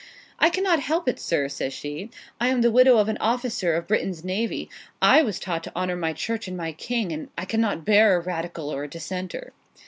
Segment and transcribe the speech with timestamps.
[0.39, 2.09] 'I cannot help it, sir,' says she;
[2.39, 4.67] 'I am the widow of an officer of Britain's Navy:
[4.99, 8.19] I was taught to honour my Church and my King: and I cannot bear a
[8.19, 9.53] Radical or a Dissenter.'